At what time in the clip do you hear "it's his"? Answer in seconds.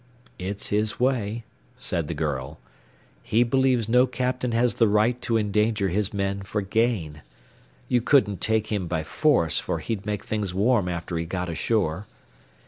0.39-0.99